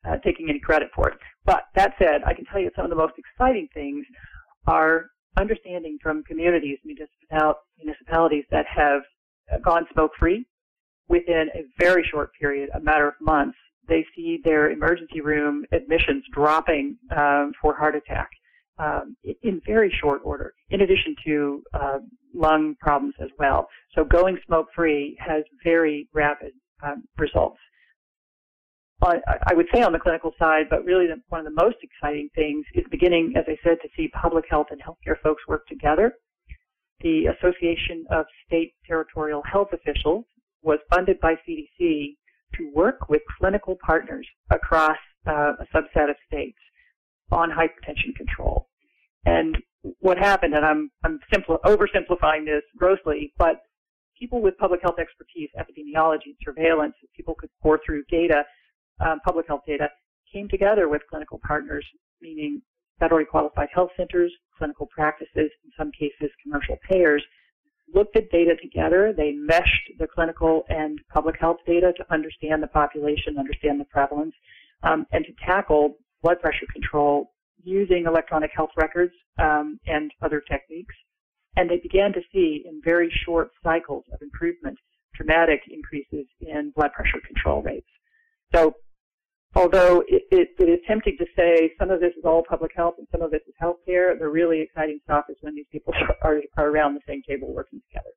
uh, 0.06 0.16
taking 0.24 0.48
any 0.48 0.60
credit 0.60 0.88
for 0.94 1.08
it. 1.08 1.18
But 1.44 1.64
that 1.74 1.94
said, 1.98 2.22
I 2.26 2.34
can 2.34 2.44
tell 2.46 2.60
you 2.60 2.70
some 2.76 2.84
of 2.84 2.90
the 2.90 2.96
most 2.96 3.14
exciting 3.18 3.68
things 3.74 4.04
are 4.66 5.06
understanding 5.36 5.98
from 6.02 6.24
communities, 6.24 6.78
municipalities 6.84 8.44
that 8.50 8.66
have 8.74 9.02
gone 9.62 9.86
smoke 9.92 10.12
free 10.18 10.46
within 11.08 11.48
a 11.54 11.62
very 11.78 12.06
short 12.10 12.30
period, 12.38 12.70
a 12.74 12.80
matter 12.80 13.08
of 13.08 13.14
months. 13.20 13.56
They 13.88 14.04
see 14.16 14.40
their 14.42 14.70
emergency 14.70 15.20
room 15.20 15.64
admissions 15.72 16.24
dropping 16.32 16.96
um, 17.16 17.52
for 17.60 17.76
heart 17.76 17.94
attack 17.94 18.28
um, 18.78 19.16
in 19.42 19.60
very 19.64 19.94
short 20.02 20.20
order, 20.24 20.52
in 20.70 20.80
addition 20.80 21.14
to 21.24 21.62
uh, 21.74 21.98
lung 22.34 22.74
problems 22.80 23.14
as 23.22 23.28
well. 23.38 23.68
So 23.94 24.04
going 24.04 24.38
smoke 24.46 24.66
free 24.74 25.16
has 25.20 25.44
very 25.62 26.08
rapid 26.12 26.52
um, 26.84 27.04
results. 27.16 27.58
I 29.02 29.54
would 29.54 29.66
say 29.74 29.82
on 29.82 29.92
the 29.92 29.98
clinical 29.98 30.32
side, 30.38 30.66
but 30.70 30.84
really 30.84 31.06
the, 31.06 31.20
one 31.28 31.40
of 31.40 31.44
the 31.44 31.62
most 31.62 31.76
exciting 31.82 32.30
things 32.34 32.64
is 32.74 32.84
beginning, 32.90 33.34
as 33.36 33.44
I 33.46 33.56
said, 33.62 33.78
to 33.82 33.88
see 33.96 34.08
public 34.08 34.46
health 34.48 34.68
and 34.70 34.80
healthcare 34.82 35.20
folks 35.22 35.42
work 35.46 35.66
together. 35.66 36.14
The 37.00 37.26
Association 37.26 38.06
of 38.10 38.24
State 38.46 38.74
Territorial 38.86 39.42
Health 39.42 39.68
Officials 39.72 40.24
was 40.62 40.78
funded 40.92 41.20
by 41.20 41.34
CDC 41.46 42.16
to 42.54 42.72
work 42.74 43.08
with 43.08 43.20
clinical 43.38 43.76
partners 43.84 44.26
across 44.50 44.96
uh, 45.26 45.52
a 45.60 45.66
subset 45.74 46.08
of 46.08 46.16
states 46.26 46.58
on 47.30 47.50
hypertension 47.50 48.14
control. 48.16 48.68
And 49.26 49.58
what 50.00 50.16
happened, 50.16 50.54
and 50.54 50.64
I'm, 50.64 50.90
I'm 51.04 51.20
simpl- 51.32 51.60
oversimplifying 51.62 52.46
this 52.46 52.62
grossly, 52.78 53.32
but 53.36 53.60
people 54.18 54.40
with 54.40 54.56
public 54.56 54.80
health 54.82 54.98
expertise, 54.98 55.50
epidemiology, 55.58 56.34
surveillance, 56.42 56.94
people 57.14 57.34
could 57.34 57.50
pore 57.62 57.80
through 57.84 58.04
data 58.10 58.44
um, 59.00 59.20
public 59.24 59.46
health 59.46 59.62
data 59.66 59.88
came 60.32 60.48
together 60.48 60.88
with 60.88 61.02
clinical 61.08 61.40
partners, 61.46 61.86
meaning 62.20 62.62
federally 63.00 63.26
qualified 63.26 63.68
health 63.74 63.90
centers, 63.96 64.32
clinical 64.56 64.86
practices, 64.86 65.50
in 65.64 65.70
some 65.76 65.90
cases 65.92 66.30
commercial 66.42 66.76
payers, 66.90 67.22
looked 67.94 68.16
at 68.16 68.30
data 68.30 68.56
together. 68.60 69.12
They 69.16 69.32
meshed 69.32 69.92
the 69.98 70.06
clinical 70.06 70.64
and 70.68 70.98
public 71.12 71.36
health 71.38 71.58
data 71.66 71.92
to 71.96 72.12
understand 72.12 72.62
the 72.62 72.68
population, 72.68 73.38
understand 73.38 73.80
the 73.80 73.84
prevalence, 73.84 74.34
um, 74.82 75.06
and 75.12 75.24
to 75.24 75.32
tackle 75.44 75.96
blood 76.22 76.40
pressure 76.40 76.66
control 76.72 77.32
using 77.62 78.04
electronic 78.06 78.50
health 78.54 78.70
records 78.76 79.12
um, 79.38 79.78
and 79.86 80.10
other 80.22 80.42
techniques. 80.50 80.94
And 81.56 81.70
they 81.70 81.78
began 81.78 82.12
to 82.12 82.20
see 82.32 82.64
in 82.66 82.80
very 82.84 83.10
short 83.24 83.50
cycles 83.62 84.04
of 84.12 84.20
improvement 84.22 84.78
dramatic 85.14 85.62
increases 85.70 86.26
in 86.40 86.72
blood 86.76 86.92
pressure 86.92 87.20
control 87.26 87.62
rates. 87.62 87.86
So 88.54 88.74
although 89.54 90.02
it, 90.08 90.22
it, 90.30 90.48
it 90.58 90.68
is 90.68 90.80
tempting 90.86 91.16
to 91.18 91.26
say 91.36 91.72
some 91.78 91.90
of 91.90 92.00
this 92.00 92.12
is 92.16 92.24
all 92.24 92.42
public 92.48 92.72
health 92.74 92.94
and 92.98 93.06
some 93.10 93.22
of 93.22 93.30
this 93.30 93.42
is 93.46 93.54
healthcare, 93.62 94.18
the 94.18 94.28
really 94.28 94.60
exciting 94.60 94.98
stuff 95.04 95.24
is 95.28 95.36
when 95.40 95.54
these 95.54 95.66
people 95.70 95.94
are, 96.22 96.40
are 96.56 96.68
around 96.68 96.94
the 96.94 97.00
same 97.06 97.22
table 97.28 97.52
working 97.52 97.80
together. 97.88 98.10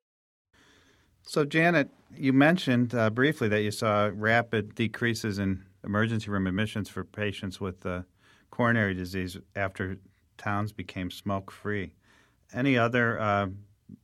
So, 1.22 1.44
Janet, 1.44 1.90
you 2.16 2.32
mentioned 2.32 2.94
uh, 2.94 3.10
briefly 3.10 3.48
that 3.48 3.62
you 3.62 3.70
saw 3.70 4.10
rapid 4.12 4.74
decreases 4.74 5.38
in 5.38 5.64
emergency 5.84 6.30
room 6.30 6.46
admissions 6.46 6.88
for 6.88 7.04
patients 7.04 7.60
with 7.60 7.84
uh, 7.86 8.02
coronary 8.50 8.94
disease 8.94 9.36
after 9.54 9.98
towns 10.36 10.72
became 10.72 11.10
smoke 11.10 11.50
free. 11.50 11.94
Any 12.52 12.76
other 12.76 13.20
uh, 13.20 13.48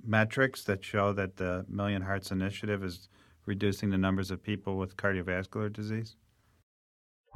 metrics 0.04 0.62
that 0.64 0.84
show 0.84 1.12
that 1.14 1.36
the 1.36 1.64
Million 1.68 2.02
Hearts 2.02 2.30
Initiative 2.30 2.84
is 2.84 3.08
reducing 3.44 3.90
the 3.90 3.98
numbers 3.98 4.30
of 4.30 4.42
people 4.42 4.76
with 4.76 4.96
cardiovascular 4.96 5.72
disease? 5.72 6.16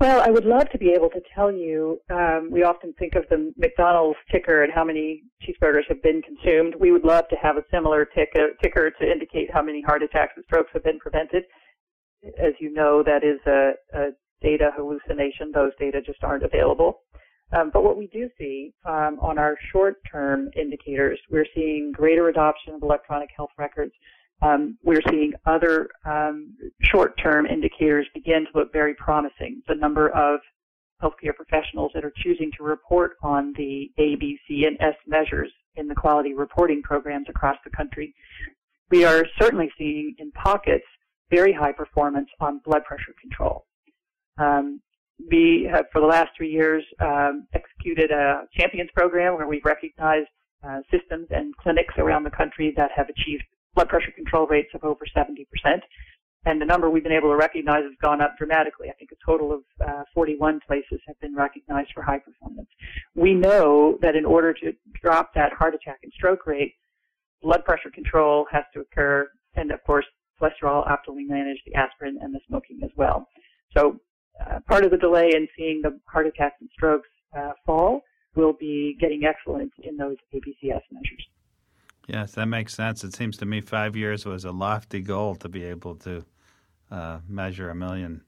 Well, 0.01 0.23
I 0.23 0.31
would 0.31 0.47
love 0.47 0.71
to 0.71 0.79
be 0.79 0.93
able 0.93 1.11
to 1.11 1.21
tell 1.35 1.53
you. 1.53 2.01
Um, 2.09 2.49
we 2.51 2.63
often 2.63 2.95
think 2.95 3.17
of 3.17 3.25
the 3.29 3.53
McDonald's 3.59 4.19
ticker 4.33 4.65
and 4.65 4.73
how 4.73 4.83
many 4.83 5.25
cheeseburgers 5.43 5.87
have 5.89 6.03
been 6.03 6.23
consumed. 6.23 6.75
We 6.81 6.91
would 6.91 7.05
love 7.05 7.29
to 7.29 7.37
have 7.37 7.59
a 7.59 7.65
similar 7.71 8.07
ticker, 8.07 8.53
ticker 8.63 8.91
to 8.91 9.13
indicate 9.13 9.53
how 9.53 9.61
many 9.61 9.83
heart 9.83 10.03
attacks 10.03 10.33
and 10.37 10.45
strokes 10.47 10.71
have 10.73 10.85
been 10.85 10.99
prevented. 10.99 11.45
As 12.39 12.55
you 12.61 12.73
know, 12.73 13.03
that 13.03 13.23
is 13.25 13.41
a, 13.47 13.73
a 13.93 14.07
data 14.41 14.71
hallucination. 14.75 15.53
Those 15.53 15.73
data 15.79 16.01
just 16.01 16.25
aren't 16.25 16.45
available. 16.45 17.03
Um, 17.53 17.71
but 17.71 17.85
what 17.85 17.99
we 17.99 18.07
do 18.07 18.31
see 18.39 18.73
um, 18.87 19.19
on 19.21 19.39
our 19.39 19.55
short-term 19.71 20.49
indicators, 20.57 21.21
we're 21.31 21.47
seeing 21.55 21.93
greater 21.93 22.29
adoption 22.29 22.73
of 22.73 22.83
electronic 22.83 23.29
health 23.37 23.51
records 23.59 23.93
um, 24.43 24.79
we're 24.83 25.03
seeing 25.11 25.33
other 25.47 25.89
um, 26.05 26.57
short-term 26.83 27.47
indicators 27.47 28.07
begin 28.15 28.47
to 28.51 28.59
look 28.59 28.73
very 28.73 28.95
promising. 28.95 29.63
The 29.69 29.75
number 29.75 30.11
of 30.11 30.41
healthcare 31.03 31.35
professionals 31.35 31.91
that 31.95 32.05
are 32.05 32.13
choosing 32.17 32.51
to 32.59 32.65
report 32.65 33.17
on 33.23 33.53
the 33.57 33.91
A, 33.99 34.17
B, 34.17 34.39
C, 34.47 34.65
and 34.67 34.77
S 34.81 34.97
measures 35.07 35.51
in 35.77 35.89
the 35.89 35.95
quality 35.95 36.35
reporting 36.35 36.83
programs 36.83 37.27
across 37.29 37.57
the 37.65 37.71
country. 37.71 38.15
We 38.91 39.05
are 39.05 39.25
certainly 39.41 39.71
seeing 39.79 40.15
in 40.19 40.31
pockets 40.33 40.85
very 41.31 41.53
high 41.53 41.73
performance 41.73 42.29
on 42.41 42.61
blood 42.65 42.85
pressure 42.85 43.15
control. 43.21 43.67
Um, 44.39 44.81
we 45.31 45.69
have, 45.71 45.87
for 45.93 46.01
the 46.01 46.07
last 46.07 46.31
three 46.37 46.51
years, 46.51 46.83
um, 47.01 47.47
executed 47.53 48.11
a 48.11 48.47
champions 48.59 48.91
program 48.95 49.37
where 49.37 49.47
we've 49.47 49.65
recognized 49.65 50.29
uh, 50.67 50.81
systems 50.91 51.27
and 51.31 51.57
clinics 51.57 51.95
around 51.99 52.25
the 52.25 52.31
country 52.31 52.73
that 52.77 52.91
have 52.95 53.09
achieved 53.09 53.45
blood 53.75 53.89
pressure 53.89 54.13
control 54.15 54.47
rates 54.47 54.71
of 54.75 54.85
over 54.85 55.05
70%. 55.17 55.47
And 56.47 56.61
the 56.61 56.65
number 56.65 56.89
we've 56.89 57.03
been 57.03 57.13
able 57.13 57.29
to 57.29 57.37
recognize 57.37 57.83
has 57.83 57.93
gone 58.01 58.23
up 58.23 58.39
dramatically. 58.39 58.89
I 58.89 58.95
think 58.95 59.11
a 59.13 59.27
total 59.27 59.53
of 59.53 59.61
uh, 59.87 60.05
41 60.15 60.61
places 60.67 61.01
have 61.07 61.21
been 61.21 61.35
recognized 61.35 61.91
for 61.95 62.03
high 62.03 62.19
performance. 62.19 62.69
We 63.15 63.35
know 63.35 63.99
that 64.01 64.17
in 64.17 64.25
order 64.25 64.55
to 64.55 64.73
drop 65.03 65.35
that 65.35 65.53
heart 65.53 65.75
attack 65.75 65.99
and 66.03 66.13
stroke 66.15 66.47
rate, 66.47 66.75
blood 67.43 67.65
pressure 67.67 67.91
control 67.91 68.47
has 68.51 68.65
to 68.73 68.81
occur, 68.81 69.29
and 69.55 69.71
of 69.71 69.85
course, 69.85 70.07
cholesterol 70.41 70.89
optimally 70.89 71.29
managed, 71.29 71.61
the 71.67 71.75
aspirin, 71.75 72.19
and 72.23 72.35
the 72.35 72.41
smoking 72.49 72.81
as 72.83 72.91
well. 72.97 73.27
So 73.77 74.01
uh, 74.41 74.61
part 74.67 74.85
of 74.85 74.91
the 74.91 74.97
delay 74.97 75.31
in 75.35 75.47
seeing 75.57 75.83
the 75.83 76.01
heart 76.07 76.27
attacks 76.27 76.57
and 76.61 76.71
strokes 76.73 77.09
uh, 77.37 77.51
fall 77.67 78.01
will 78.35 78.55
be 78.55 78.97
getting 78.99 79.25
excellent 79.25 79.73
in 79.83 79.97
those 79.97 80.17
ABCS 80.35 80.81
measures. 80.91 81.27
Yes, 82.07 82.33
that 82.33 82.47
makes 82.47 82.75
sense. 82.75 83.05
It 83.05 83.15
seems 83.15 83.37
to 83.39 83.47
me 83.47 83.61
five 83.61 83.97
years 83.97 84.25
was 84.25 84.45
a 84.45 84.53
lofty 84.53 85.01
goal 85.01 85.37
to 85.37 85.49
be 85.49 85.65
able 85.65 85.95
to 85.97 86.25
uh, 86.91 87.19
measure 87.29 87.71
a 87.71 87.75
million 87.75 88.23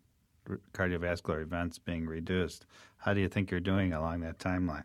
cardiovascular 0.72 1.42
events 1.42 1.78
being 1.78 2.06
reduced. 2.06 2.66
How 2.98 3.14
do 3.14 3.20
you 3.20 3.28
think 3.28 3.50
you're 3.50 3.60
doing 3.60 3.92
along 3.92 4.20
that 4.20 4.38
timeline? 4.38 4.84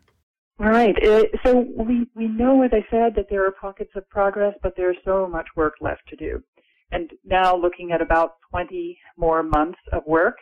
All 0.60 0.68
right. 0.68 0.96
Uh, 1.04 1.24
so 1.44 1.66
we, 1.76 2.08
we 2.16 2.26
know, 2.26 2.62
as 2.62 2.70
I 2.72 2.84
said, 2.90 3.14
that 3.14 3.26
there 3.30 3.46
are 3.46 3.52
pockets 3.52 3.92
of 3.94 4.08
progress, 4.08 4.54
but 4.62 4.74
there's 4.76 4.96
so 5.04 5.28
much 5.28 5.46
work 5.54 5.74
left 5.80 6.02
to 6.08 6.16
do. 6.16 6.42
And 6.90 7.12
now 7.24 7.56
looking 7.56 7.92
at 7.92 8.02
about 8.02 8.36
20 8.50 8.98
more 9.16 9.42
months 9.42 9.78
of 9.92 10.02
work, 10.06 10.38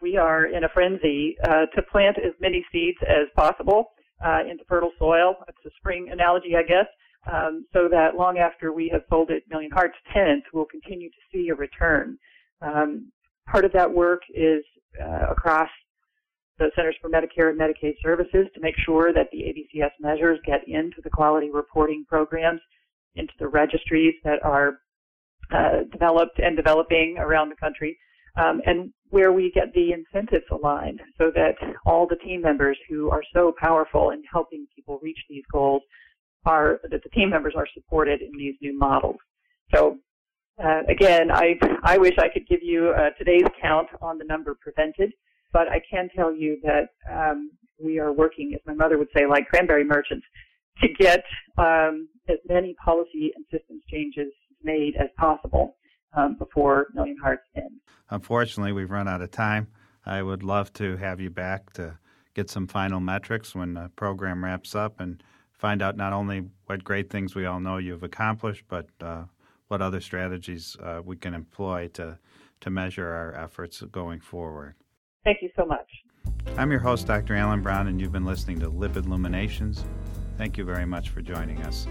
we 0.00 0.16
are 0.16 0.46
in 0.46 0.64
a 0.64 0.68
frenzy 0.70 1.36
uh, 1.44 1.66
to 1.74 1.82
plant 1.90 2.16
as 2.18 2.32
many 2.40 2.64
seeds 2.72 2.98
as 3.06 3.28
possible 3.36 3.90
uh, 4.24 4.40
into 4.50 4.64
fertile 4.68 4.92
soil. 4.98 5.34
It's 5.48 5.58
a 5.66 5.70
spring 5.76 6.08
analogy, 6.10 6.56
I 6.56 6.62
guess 6.62 6.86
um, 7.30 7.64
so 7.72 7.88
that 7.88 8.16
long 8.16 8.38
after 8.38 8.72
we 8.72 8.88
have 8.92 9.02
sold 9.08 9.30
it 9.30 9.44
Million 9.48 9.70
Hearts 9.70 9.96
tenants, 10.12 10.46
we'll 10.52 10.64
continue 10.64 11.08
to 11.08 11.16
see 11.32 11.48
a 11.48 11.54
return. 11.54 12.18
Um, 12.60 13.12
part 13.46 13.64
of 13.64 13.72
that 13.72 13.92
work 13.92 14.22
is 14.34 14.64
uh, 15.00 15.30
across 15.30 15.68
the 16.58 16.70
Centers 16.76 16.96
for 17.00 17.08
Medicare 17.08 17.50
and 17.50 17.58
Medicaid 17.58 17.94
Services 18.02 18.46
to 18.54 18.60
make 18.60 18.74
sure 18.84 19.12
that 19.12 19.28
the 19.32 19.38
ABCS 19.38 19.90
measures 20.00 20.38
get 20.44 20.66
into 20.66 21.00
the 21.02 21.10
quality 21.10 21.50
reporting 21.50 22.04
programs, 22.08 22.60
into 23.14 23.32
the 23.38 23.48
registries 23.48 24.14
that 24.24 24.44
are 24.44 24.78
uh, 25.52 25.84
developed 25.90 26.38
and 26.38 26.56
developing 26.56 27.16
around 27.18 27.48
the 27.48 27.56
country, 27.56 27.98
um, 28.36 28.60
and 28.66 28.92
where 29.10 29.32
we 29.32 29.50
get 29.54 29.72
the 29.74 29.92
incentives 29.92 30.44
aligned 30.50 31.00
so 31.18 31.30
that 31.34 31.54
all 31.84 32.06
the 32.06 32.16
team 32.16 32.40
members 32.40 32.78
who 32.88 33.10
are 33.10 33.22
so 33.34 33.52
powerful 33.60 34.10
in 34.10 34.22
helping 34.30 34.66
people 34.74 34.98
reach 35.02 35.18
these 35.28 35.44
goals 35.52 35.82
are 36.44 36.80
that 36.90 37.02
the 37.02 37.10
team 37.10 37.30
members 37.30 37.54
are 37.56 37.66
supported 37.74 38.20
in 38.22 38.32
these 38.36 38.54
new 38.60 38.76
models. 38.78 39.16
So 39.74 39.98
Uh, 40.62 40.82
again, 40.86 41.30
I, 41.32 41.58
I 41.82 41.96
wish 41.96 42.16
I 42.18 42.28
could 42.28 42.46
give 42.46 42.62
you 42.62 42.90
uh, 42.90 43.10
today's 43.18 43.48
count 43.60 43.88
on 44.02 44.18
the 44.18 44.24
number 44.24 44.54
prevented, 44.60 45.10
but 45.50 45.66
I 45.66 45.80
can 45.90 46.10
tell 46.14 46.32
you 46.32 46.60
that 46.62 46.88
um, 47.10 47.50
we 47.82 47.98
are 47.98 48.12
working, 48.12 48.52
as 48.54 48.60
my 48.66 48.74
mother 48.74 48.98
would 48.98 49.08
say, 49.16 49.26
like 49.26 49.48
cranberry 49.48 49.82
merchants, 49.82 50.26
to 50.82 50.88
get 50.98 51.24
um, 51.56 52.06
as 52.28 52.36
many 52.48 52.74
policy 52.84 53.32
and 53.34 53.44
systems 53.50 53.82
changes 53.90 54.30
made 54.62 54.94
as 54.96 55.08
possible 55.16 55.76
um, 56.16 56.36
before 56.38 56.88
Million 56.94 57.16
Hearts 57.24 57.46
ends. 57.56 57.80
Unfortunately, 58.10 58.72
we've 58.72 58.90
run 58.90 59.08
out 59.08 59.22
of 59.22 59.30
time. 59.30 59.68
I 60.04 60.22
would 60.22 60.42
love 60.42 60.72
to 60.74 60.96
have 60.98 61.18
you 61.18 61.30
back 61.30 61.72
to 61.74 61.98
get 62.34 62.50
some 62.50 62.66
final 62.66 63.00
metrics 63.00 63.54
when 63.54 63.72
the 63.74 63.90
program 63.96 64.44
wraps 64.44 64.74
up 64.74 65.00
and 65.00 65.22
find 65.62 65.80
out 65.80 65.96
not 65.96 66.12
only 66.12 66.42
what 66.66 66.82
great 66.82 67.08
things 67.08 67.36
we 67.36 67.46
all 67.46 67.60
know 67.60 67.76
you've 67.76 68.02
accomplished, 68.02 68.64
but 68.66 68.88
uh, 69.00 69.22
what 69.68 69.80
other 69.80 70.00
strategies 70.00 70.76
uh, 70.82 71.00
we 71.04 71.14
can 71.14 71.34
employ 71.34 71.88
to, 71.94 72.18
to 72.60 72.68
measure 72.68 73.06
our 73.06 73.32
efforts 73.36 73.80
going 73.92 74.18
forward. 74.18 74.74
Thank 75.22 75.38
you 75.40 75.50
so 75.56 75.64
much. 75.64 75.86
I'm 76.58 76.72
your 76.72 76.80
host, 76.80 77.06
Dr. 77.06 77.36
Alan 77.36 77.62
Brown, 77.62 77.86
and 77.86 78.00
you've 78.00 78.10
been 78.10 78.24
listening 78.24 78.58
to 78.58 78.68
Lipid 78.68 79.06
Luminations. 79.06 79.84
Thank 80.36 80.58
you 80.58 80.64
very 80.64 80.84
much 80.84 81.10
for 81.10 81.22
joining 81.22 81.62
us. 81.62 81.86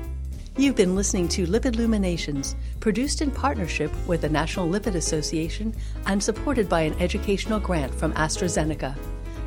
You've 0.57 0.75
been 0.75 0.93
listening 0.93 1.29
to 1.29 1.47
Lipid 1.47 1.77
Luminations, 1.77 2.57
produced 2.81 3.21
in 3.21 3.31
partnership 3.31 3.89
with 4.05 4.19
the 4.19 4.29
National 4.29 4.67
Lipid 4.67 4.95
Association 4.95 5.73
and 6.07 6.21
supported 6.21 6.67
by 6.67 6.81
an 6.81 6.93
educational 6.99 7.61
grant 7.61 7.95
from 7.95 8.11
AstraZeneca. 8.15 8.97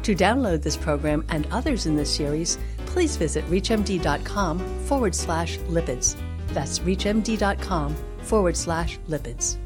To 0.05 0.15
download 0.15 0.63
this 0.63 0.77
program 0.77 1.25
and 1.31 1.47
others 1.51 1.87
in 1.87 1.97
this 1.97 2.15
series, 2.15 2.59
please 2.85 3.17
visit 3.17 3.43
reachmd.com 3.49 4.59
forward 4.81 5.15
slash 5.15 5.59
lipids. 5.61 6.15
That's 6.49 6.79
reachmd.com 6.79 7.97
forward 8.19 8.57
slash 8.57 8.99
lipids. 9.09 9.57